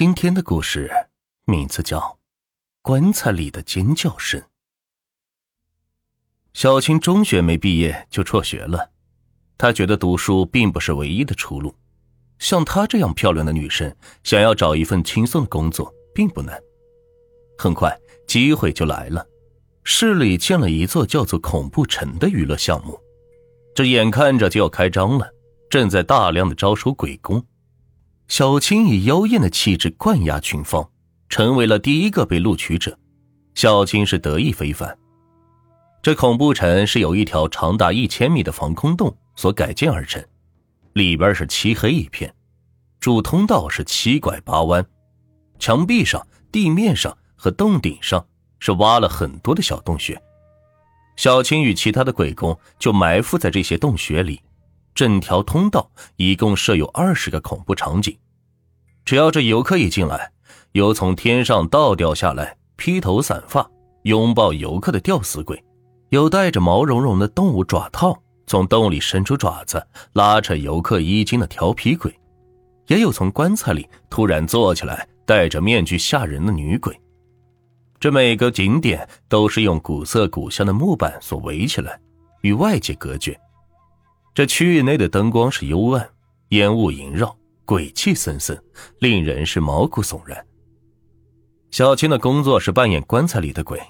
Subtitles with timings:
[0.00, 0.90] 今天的故事
[1.44, 1.98] 名字叫
[2.80, 4.40] 《棺材里的尖叫声》。
[6.54, 8.92] 小青中学没毕业就辍学了，
[9.58, 11.76] 她觉得读书并不是唯一的出路。
[12.38, 13.94] 像她这样漂亮的女生，
[14.24, 16.58] 想要找一份轻松的工作并不难。
[17.58, 17.94] 很快，
[18.26, 19.26] 机会就来了，
[19.84, 22.98] 市里建了一座叫做“恐怖城”的娱乐项目，
[23.74, 25.30] 这眼看着就要开张了，
[25.68, 27.46] 正在大量的招收鬼工。
[28.30, 30.88] 小青以妖艳的气质冠压群芳，
[31.28, 32.96] 成为了第一个被录取者。
[33.56, 34.96] 小青是得意非凡。
[36.00, 40.24] 这恐怖城是由一条长达一千米的防空洞所改建而成，
[40.92, 42.32] 里边是漆黑一片，
[43.00, 44.86] 主通道是七拐八弯，
[45.58, 48.24] 墙壁上、地面上和洞顶上
[48.60, 50.16] 是挖了很多的小洞穴。
[51.16, 54.40] 小青与其他的鬼工就埋伏在这些洞穴里。
[54.94, 58.16] 整条通道一共设有二十个恐怖场景，
[59.04, 60.30] 只要这游客一进来，
[60.72, 63.68] 有从天上倒掉下来、披头散发
[64.02, 65.62] 拥抱游客的吊死鬼，
[66.10, 72.14] 有带着毛茸茸的动物爪套从洞里伸出爪子拉扯游客衣襟的调皮鬼，
[72.88, 76.98] 也有从棺材里突然坐起来戴着面具吓人的女鬼。
[78.00, 82.00] 这每个景点都是用古色古香的木板所围起来，
[82.40, 83.38] 与外界隔绝。
[84.32, 86.08] 这区域内的灯光是幽暗，
[86.50, 88.56] 烟雾萦绕，鬼气森森，
[89.00, 90.46] 令人是毛骨悚然。
[91.72, 93.80] 小青的工作是扮演棺材里的鬼，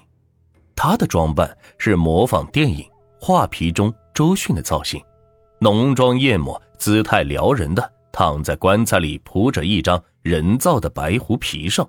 [0.75, 2.83] 她的装扮是模仿电影
[3.19, 4.99] 《画皮》中周迅的造型，
[5.59, 11.87] 浓妆艳抹，姿态撩人的躺在棺材里铺着一张人造的白狐皮上。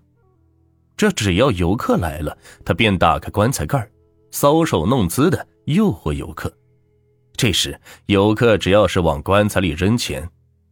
[0.95, 2.37] 这只要游客来了，
[2.67, 3.91] 他便打开棺材盖，
[4.31, 6.53] 搔首弄姿的诱惑游客。
[7.43, 10.31] 这时，游客只要是往棺材里扔钱，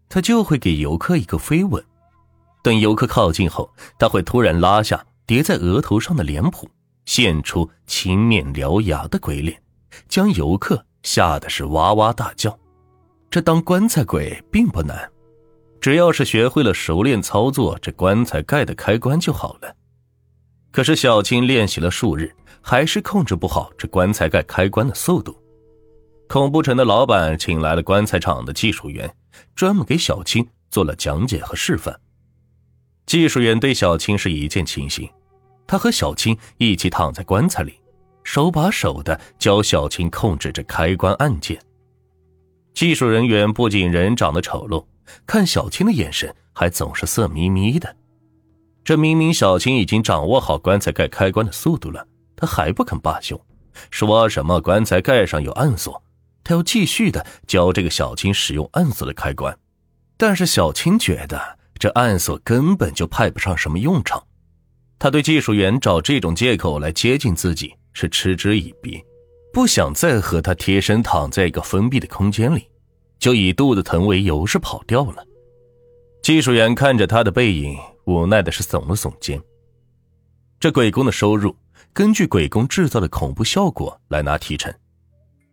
[0.08, 1.84] 他就会给游客一个飞吻。
[2.62, 3.68] 等游客靠近后，
[3.98, 6.70] 他会突然拉下叠在额头上的脸谱，
[7.06, 9.60] 现出青面獠牙的鬼脸，
[10.08, 12.56] 将游客吓得是哇哇大叫。
[13.28, 15.10] 这当棺材鬼并不难，
[15.80, 19.74] 只要是学会了熟练操作这棺材盖的开关就好了。
[20.70, 22.32] 可是小青练习了数日，
[22.62, 25.36] 还是控制不好这棺材盖开关的速度。
[26.32, 29.12] 恐怖城的老板请来了棺材厂的技术员，
[29.56, 32.00] 专门给小青做了讲解和示范。
[33.04, 35.10] 技术员对小青是一见倾心，
[35.66, 37.74] 他和小青一起躺在棺材里，
[38.22, 41.60] 手把手的教小青控制着开关按键。
[42.74, 44.86] 技术人员不仅人长得丑陋，
[45.26, 47.96] 看小青的眼神还总是色眯眯的。
[48.84, 53.44] 这明明小青已经掌握好棺材盖开关的速度了，他还不肯罢休，
[53.90, 56.00] 说什么棺材盖上有暗锁。
[56.42, 59.56] 他要继续的教这个小青使用暗锁的开关，
[60.16, 64.22] 但是小青觉得这暗锁根本就派不上什么用场。
[64.98, 69.02] 他对技术员找这种借口来接近自己是嗤之以鼻，
[69.52, 72.68] 不想再和他贴身躺在一个封闭的空间里，
[73.18, 75.24] 就以肚子疼为由是跑掉了。
[76.22, 79.40] 技术员看着他的背影，无奈的是耸了耸肩。
[80.58, 81.56] 这鬼工的收入
[81.94, 84.70] 根据鬼工制造的恐怖效果来拿提成。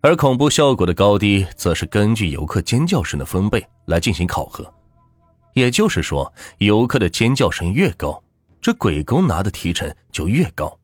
[0.02, 4.72] 而恐怖效果的高低，则是根据游客尖叫声的分贝来进行考核。
[5.54, 8.24] 也就是说，游客的尖叫声越高，
[8.62, 10.78] 这鬼工拿的提成就越高。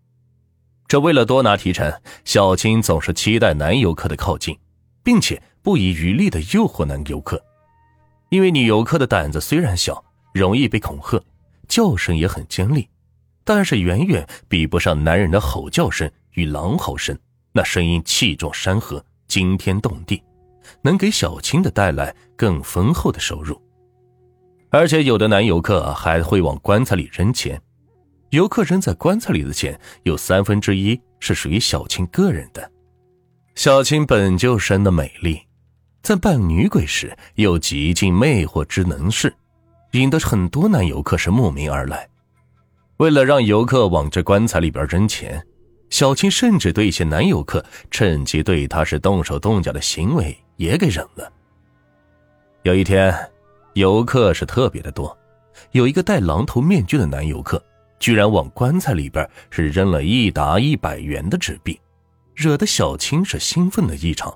[0.87, 1.93] 这为了多拿提成，
[2.25, 4.57] 小青总是期待男游客的靠近，
[5.03, 7.41] 并且不遗余力的诱惑男游客。
[8.29, 10.03] 因为女游客的胆子虽然小，
[10.33, 11.23] 容易被恐吓，
[11.67, 12.89] 叫声也很尖利，
[13.43, 17.15] 但是远远比不上男人的吼叫声与狼嚎声。
[17.55, 20.21] 那声音气壮山河，惊天动地，
[20.81, 23.61] 能给小青的带来更丰厚的收入。
[24.71, 27.61] 而且有的男游客还会往棺材里扔钱，
[28.31, 32.71] 游客扔在棺材里的钱有三分之一是属于小青个人的。
[33.53, 35.39] 小青本就生的美丽，
[36.01, 39.31] 在扮女鬼时又极尽魅惑之能事，
[39.91, 42.09] 引得很多男游客是慕名而来。
[42.97, 45.45] 为了让游客往这棺材里边扔钱。
[45.93, 51.31] 小青甚至对一些男游客趁机对他是动手动脚的行为也给忍了。
[52.63, 53.15] 有一天，
[53.75, 55.15] 游客是特别的多，
[55.69, 57.63] 有一个戴狼头面具的男游客，
[57.99, 61.79] 居然往棺材里边是扔了一沓一百元的纸币，
[62.33, 64.35] 惹得小青是兴奋的异常，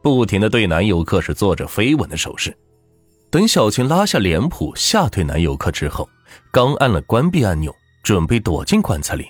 [0.00, 2.56] 不停的对男游客是做着飞吻的手势。
[3.30, 6.08] 等小青拉下脸谱吓退男游客之后，
[6.52, 7.74] 刚按了关闭按钮，
[8.04, 9.26] 准备躲进棺材里。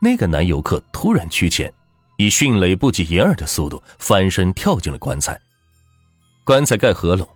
[0.00, 1.72] 那个男游客突然趋前，
[2.16, 5.40] 以迅雷不及掩耳的速度翻身跳进了棺材。
[6.44, 7.26] 棺材盖合拢，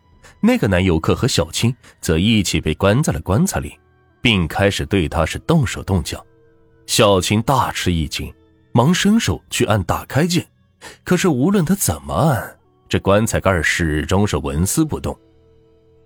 [0.40, 3.78] 那个男游客和小青则一起被关在了棺材里，
[4.20, 6.24] 并开始对他是动手动脚。
[6.86, 8.32] 小青大吃一惊，
[8.72, 10.46] 忙伸手去按打开键，
[11.04, 12.56] 可是无论他怎么按，
[12.88, 15.18] 这棺材盖始终是纹丝不动。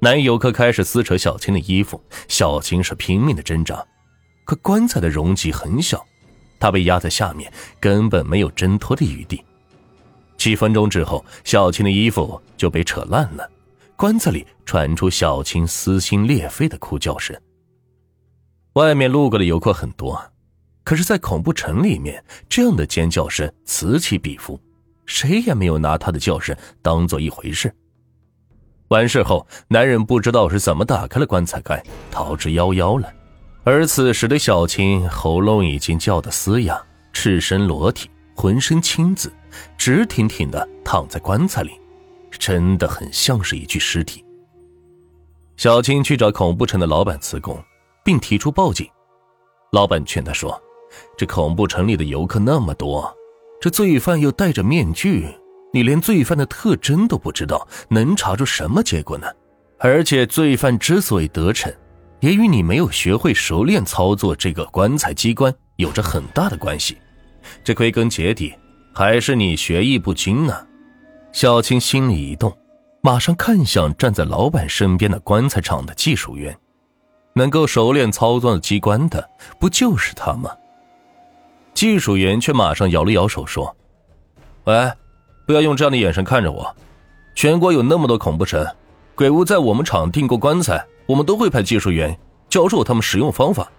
[0.01, 3.85] 男游客开始撕扯小青的衣服，小青是拼命的挣扎，
[4.45, 6.05] 可棺材的容积很小，
[6.63, 9.45] 他被压在下面，根本没有挣脱的余地。
[10.37, 13.51] 几分钟之后，小青的衣服就被扯烂了，
[13.97, 17.37] 棺材里传出小青撕心裂肺的哭叫声。
[18.75, 20.17] 外面路过的游客很多，
[20.85, 24.61] 可是，在恐怖城里面，这样的尖叫声此起彼伏，
[25.05, 27.75] 谁也没有拿他的叫声当做一回事。
[28.87, 33.13] 完事后，男人不知道是怎么打开了棺材盖，逃之夭夭了。
[33.65, 36.83] 而此时的小青喉咙已经叫得嘶哑，
[37.13, 39.33] 赤身裸体，浑身青紫，
[39.77, 41.73] 直挺挺的躺在棺材里，
[42.31, 44.25] 真的很像是一具尸体。
[45.57, 47.63] 小青去找恐怖城的老板辞工。
[48.05, 48.85] 并提出报警，
[49.71, 50.61] 老板劝他说
[51.17, 53.09] ：“这恐怖城里的游客那么多，
[53.61, 55.29] 这罪犯又戴着面具，
[55.73, 59.27] 你连罪犯的特征都不知道，能查出什么结果呢？
[59.79, 61.73] 而且罪犯之所以得逞，
[62.23, 66.97] 也与你没有学会熟练操作这个棺材机关有着很大的关系。
[67.65, 68.55] 这归根结底
[68.95, 70.67] 还是你学艺不精呢。”
[71.33, 72.57] 小青心里一动，
[73.01, 76.57] 马上看向站在老板身边的棺材厂的技术员。
[77.35, 79.29] 能够熟练操作机关的，
[79.59, 80.51] 不就是他吗？
[81.73, 83.75] 技术员却马上摇了摇手说
[84.65, 84.93] ：“喂，
[85.47, 86.77] 不要用这样的眼神看着我。
[87.35, 88.65] 全国有那么多恐怖城，
[89.15, 92.19] 鬼屋在我们厂订过棺材，我们都会派技术员
[92.49, 93.71] 教授他们使用方法。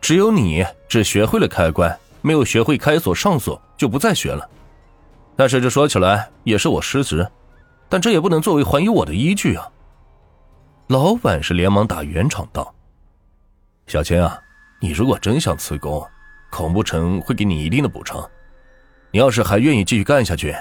[0.00, 4.48] 只有你只学会了开关，没有学会开锁上锁，就不再学了。
[5.34, 7.26] 但是这说起来也是我失职，
[7.88, 9.68] 但这也不能作为怀疑我的依据啊。”
[10.88, 12.72] 老板是连忙打圆场道。
[13.86, 14.38] 小千啊，
[14.80, 16.06] 你如果真想辞工，
[16.50, 18.24] 恐怖城会给你一定的补偿。
[19.10, 20.54] 你要是还愿意继续干下去，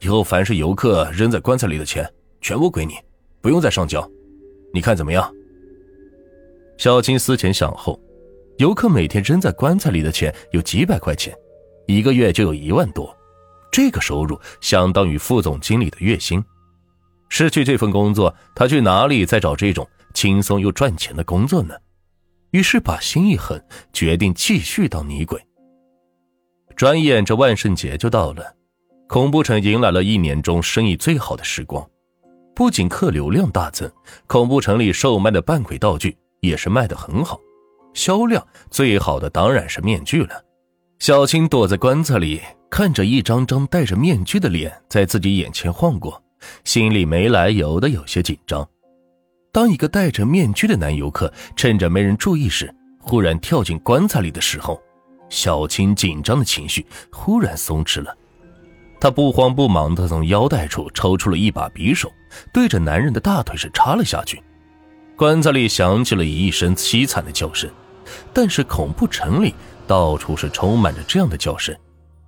[0.00, 2.10] 以后凡是游客扔在棺材里的钱，
[2.40, 2.94] 全部归你，
[3.40, 4.08] 不用再上交。
[4.72, 5.30] 你看怎么样？
[6.78, 7.98] 小青思前想后，
[8.58, 11.34] 游客每天扔在棺材里的钱有几百块钱，
[11.86, 13.16] 一个月就有一万多，
[13.72, 16.42] 这个收入相当于副总经理的月薪。
[17.28, 21.74] 失去这份工作，他去哪里再找这种轻松又赚钱的工作呢？
[22.52, 23.60] 于是把心一横，
[23.92, 25.40] 决定继续当女鬼。
[26.76, 28.54] 转眼这万圣节就到了，
[29.08, 31.84] 恐怖城迎来了一年中生意最好的时光，
[32.54, 33.90] 不仅客流量大增，
[34.26, 37.38] 恐怖城里售卖的扮鬼道具也是卖得很好，
[37.92, 40.42] 销量最好的当然是面具了。
[40.98, 42.40] 小青躲在棺材里，
[42.70, 46.22] 看着一张张戴着面具的脸在自己眼前晃过，
[46.64, 48.66] 心里没来由的有些紧张。
[49.52, 54.80] 当一个戴着面具的男游客趁着没人注意时，忽然跳进棺材里的时候，
[55.28, 58.16] 小青紧张的情绪忽然松弛了。
[58.98, 62.10] 她不慌不忙地从腰带处抽出了一把匕首，
[62.52, 64.42] 对着男人的大腿是插了下去。
[65.16, 67.70] 棺材里响起了一声凄惨的叫声，
[68.34, 69.54] 但是恐怖城里
[69.86, 71.74] 到处是充满着这样的叫声，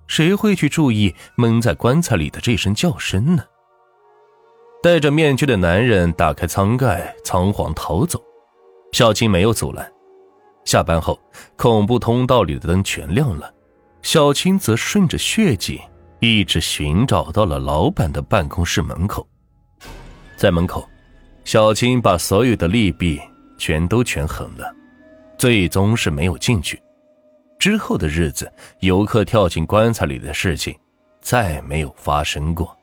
[0.07, 3.43] 谁会去注意闷在棺材里的这声叫声呢？
[4.81, 8.19] 戴着面具的男人打开舱盖，仓皇逃走。
[8.91, 9.91] 小青没有阻拦。
[10.65, 11.19] 下班后，
[11.57, 13.53] 恐怖通道里的灯全亮了，
[14.01, 15.79] 小青则顺着血迹
[16.19, 19.27] 一直寻找到了老板的办公室门口。
[20.35, 20.87] 在门口，
[21.51, 23.19] 小青把所有的利弊
[23.57, 24.71] 全都权衡了，
[25.35, 26.79] 最终是没有进去。
[27.57, 30.77] 之后的日子，游客跳进棺材里的事情
[31.21, 32.77] 再没有发生过。